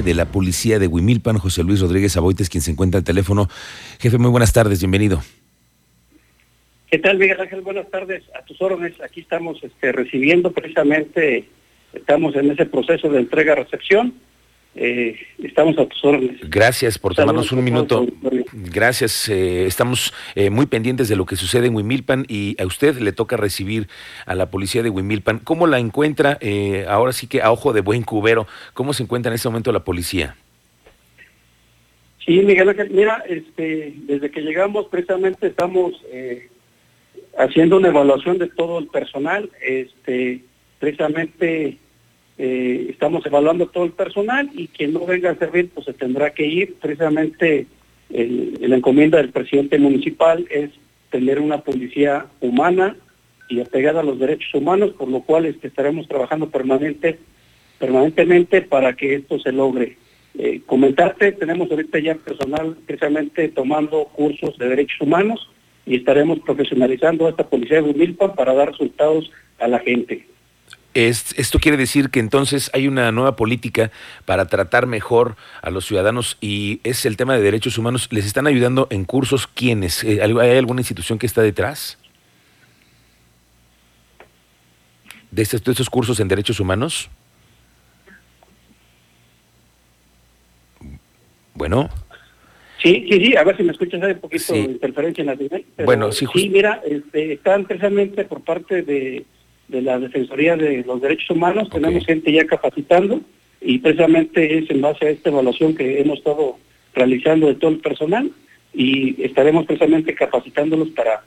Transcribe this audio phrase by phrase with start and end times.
[0.00, 3.48] de la policía de Huimilpan, José Luis Rodríguez Aboites, quien se encuentra al teléfono.
[4.00, 5.22] Jefe, muy buenas tardes, bienvenido.
[6.90, 7.60] ¿Qué tal, Miguel Ángel?
[7.60, 8.22] Buenas tardes.
[8.34, 11.48] A tus órdenes, aquí estamos este, recibiendo precisamente,
[11.92, 14.14] estamos en ese proceso de entrega-recepción
[14.74, 16.40] eh, estamos a tus órdenes.
[16.48, 18.06] Gracias por tomarnos un minuto.
[18.52, 19.28] Gracias.
[19.28, 23.12] Eh, estamos eh, muy pendientes de lo que sucede en Huimilpan y a usted le
[23.12, 23.88] toca recibir
[24.24, 25.40] a la policía de Huimilpan.
[25.40, 26.38] ¿Cómo la encuentra?
[26.88, 29.84] ahora sí que a ojo de buen cubero, ¿cómo se encuentra en este momento la
[29.84, 30.36] policía?
[32.24, 35.92] Sí, Miguel Ángel, mira, este, desde que llegamos precisamente estamos
[37.38, 40.42] haciendo una evaluación de todo el personal, este,
[40.78, 41.78] precisamente
[42.38, 46.30] eh, estamos evaluando todo el personal y quien no venga a servir pues se tendrá
[46.30, 46.74] que ir.
[46.80, 47.66] Precisamente
[48.10, 50.70] la encomienda del presidente municipal es
[51.10, 52.96] tener una policía humana
[53.48, 57.18] y apegada a los derechos humanos, por lo cual este, estaremos trabajando permanente,
[57.78, 59.96] permanentemente para que esto se logre.
[60.38, 65.50] Eh, comentarte, tenemos ahorita ya personal precisamente tomando cursos de derechos humanos
[65.84, 70.31] y estaremos profesionalizando a esta policía de Humilpa para dar resultados a la gente
[70.94, 73.90] esto quiere decir que entonces hay una nueva política
[74.24, 78.08] para tratar mejor a los ciudadanos y es el tema de derechos humanos.
[78.10, 80.04] ¿Les están ayudando en cursos quiénes?
[80.04, 81.98] Eh, ¿Hay alguna institución que está detrás
[85.30, 87.10] de estos, cursos en derechos humanos?
[91.54, 91.88] Bueno.
[92.82, 95.36] Sí, sí, sí, a ver si me escuchas, hay un poquito de interferencia en la
[95.36, 95.64] señal.
[95.84, 99.24] Bueno, sí, sí mira, este, están precisamente por parte de
[99.68, 103.20] de la Defensoría de los Derechos Humanos, tenemos gente ya capacitando
[103.60, 106.58] y precisamente es en base a esta evaluación que hemos estado
[106.94, 108.30] realizando de todo el personal
[108.74, 111.22] y estaremos precisamente capacitándolos para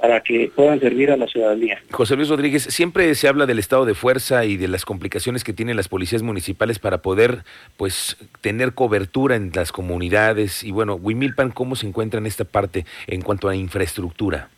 [0.00, 1.82] para que puedan servir a la ciudadanía.
[1.90, 5.52] José Luis Rodríguez, siempre se habla del estado de fuerza y de las complicaciones que
[5.52, 7.44] tienen las policías municipales para poder
[7.76, 12.86] pues tener cobertura en las comunidades y bueno, Wimilpan, ¿cómo se encuentra en esta parte
[13.06, 14.48] en cuanto a infraestructura?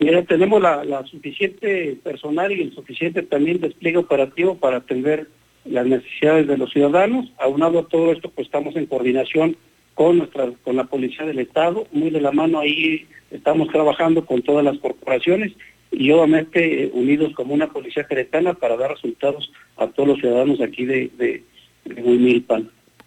[0.00, 5.28] Mira, tenemos la, suficiente personal y el suficiente también despliegue operativo para atender
[5.66, 7.30] las necesidades de los ciudadanos.
[7.38, 9.56] Aunado a todo esto, pues estamos en coordinación
[9.92, 14.40] con nuestra, con la Policía del Estado, muy de la mano ahí estamos trabajando con
[14.40, 15.52] todas las corporaciones
[15.92, 20.86] y obviamente unidos como una policía queretana para dar resultados a todos los ciudadanos aquí
[20.86, 21.44] de, de,
[21.84, 22.02] de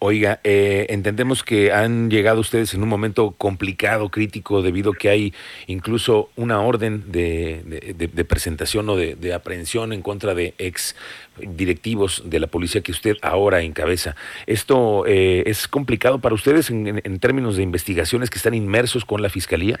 [0.06, 5.08] Oiga, eh, entendemos que han llegado ustedes en un momento complicado, crítico, debido a que
[5.08, 5.32] hay
[5.66, 10.94] incluso una orden de, presentación o de, aprehensión en contra de ex
[11.38, 14.14] directivos de la policía que usted ahora encabeza.
[14.46, 19.30] ¿Esto eh, es complicado para ustedes en términos de investigaciones que están inmersos con la
[19.30, 19.80] Fiscalía?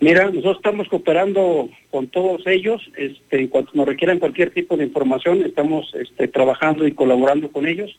[0.00, 4.84] Mira, nosotros estamos cooperando con todos ellos, este, en cuanto nos requieran cualquier tipo de
[4.84, 7.98] información, estamos este, trabajando y colaborando con ellos.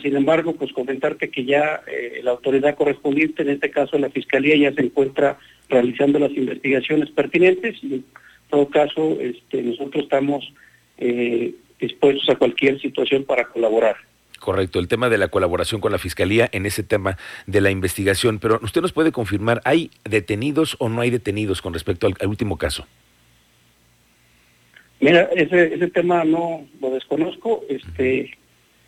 [0.00, 4.56] Sin embargo, pues comentarte que ya eh, la autoridad correspondiente, en este caso la Fiscalía,
[4.56, 5.38] ya se encuentra
[5.68, 8.04] realizando las investigaciones pertinentes y en
[8.48, 10.52] todo caso este, nosotros estamos
[10.98, 13.96] eh, dispuestos a cualquier situación para colaborar.
[14.42, 17.16] Correcto, el tema de la colaboración con la Fiscalía en ese tema
[17.46, 18.40] de la investigación.
[18.40, 22.58] Pero usted nos puede confirmar, ¿hay detenidos o no hay detenidos con respecto al, último
[22.58, 22.84] caso?
[24.98, 28.36] Mira, ese, ese tema no lo desconozco, este,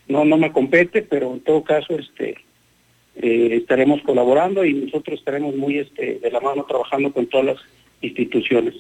[0.09, 2.35] no, no me compete, pero en todo caso, este,
[3.15, 7.59] eh, estaremos colaborando y nosotros estaremos muy este, de la mano trabajando con todas las
[8.01, 8.75] instituciones.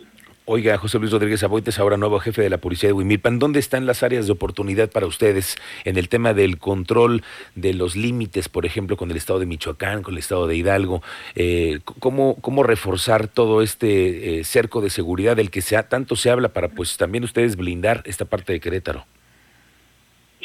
[0.46, 3.86] Oiga, José Luis Rodríguez Aboites, ahora nuevo jefe de la policía de Huimilpan, ¿dónde están
[3.86, 5.56] las áreas de oportunidad para ustedes
[5.86, 7.22] en el tema del control
[7.54, 11.02] de los límites, por ejemplo, con el estado de Michoacán, con el estado de Hidalgo?
[11.34, 16.28] Eh, ¿cómo, ¿Cómo reforzar todo este eh, cerco de seguridad del que sea, tanto se
[16.28, 19.06] habla para pues también ustedes blindar esta parte de Querétaro?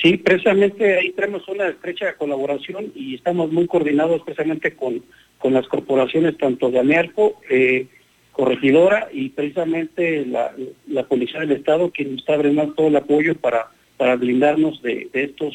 [0.02, 5.04] Sí, precisamente ahí tenemos una estrecha colaboración y estamos muy coordinados precisamente con,
[5.40, 7.88] con las corporaciones tanto de AMERCO, eh,
[8.40, 13.68] corregidora y precisamente la, Policía del Estado quien está brindando todo el apoyo para,
[13.98, 15.54] para blindarnos de, estos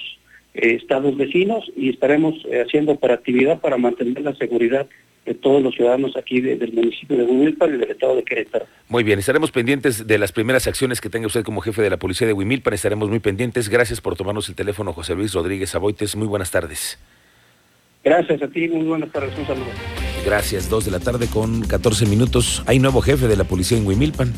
[0.53, 4.87] eh, estados vecinos y estaremos eh, haciendo operatividad para mantener la seguridad
[5.25, 8.67] de todos los ciudadanos aquí del municipio de Huimilpan y del estado de Querétaro.
[8.91, 11.97] Muy bien, estaremos pendientes de las primeras acciones que tenga usted como jefe de la
[11.97, 13.71] policía de Huimilpan, estaremos muy pendientes.
[13.71, 16.15] Gracias por tomarnos el teléfono, José Luis Rodríguez Aboites.
[16.17, 16.99] Muy buenas tardes.
[18.05, 20.04] Gracias a ti, muy buenas tardes, un saludo.
[20.25, 22.63] Gracias, dos de la tarde con 14 minutos.
[22.65, 24.33] Hay nuevo jefe de la policía en Huimilpan.